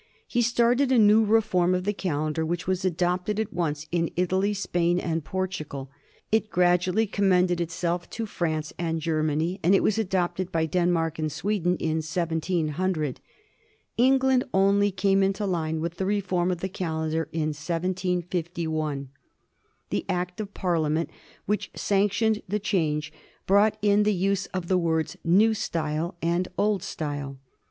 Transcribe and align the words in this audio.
He 0.27 0.41
started 0.41 0.91
a 0.91 0.97
new 0.97 1.23
reform 1.23 1.75
of 1.75 1.83
the 1.83 1.93
calendar, 1.93 2.43
which 2.43 2.65
was 2.65 2.83
adopted 2.83 3.39
at 3.39 3.53
once 3.53 3.87
in 3.91 4.09
Italy, 4.15 4.51
Spain, 4.55 4.99
and 4.99 5.23
Portugal. 5.23 5.91
It 6.31 6.49
gradually 6.49 7.05
commended 7.05 7.61
itself 7.61 8.09
to 8.09 8.25
France 8.25 8.73
and 8.79 8.99
Germany, 8.99 9.59
and 9.61 9.75
it 9.75 9.83
was 9.83 9.99
adopted 9.99 10.51
by 10.51 10.65
Denmark 10.65 11.19
and 11.19 11.31
Sweden 11.31 11.77
in 11.77 11.97
1700. 11.97 13.19
England 13.95 14.43
only 14.55 14.89
came 14.89 15.21
into 15.21 15.45
line 15.45 15.79
with 15.79 15.97
the 15.97 16.07
reform 16.07 16.49
of 16.49 16.61
the 16.61 16.67
cal 16.67 17.01
endar 17.01 17.27
in 17.31 17.49
1751. 17.53 19.09
The 19.91 20.05
Act 20.09 20.41
of 20.41 20.51
Parliament 20.55 21.11
which 21.45 21.69
sanctioned 21.75 22.41
the 22.47 22.57
change 22.57 23.13
brought 23.45 23.77
in 23.83 24.01
the 24.01 24.15
use 24.15 24.47
of 24.47 24.67
the 24.67 24.79
words" 24.79 25.15
new 25.39 25.53
style" 25.53 26.15
and" 26.23 26.47
old 26.57 26.81
style." 26.81 27.37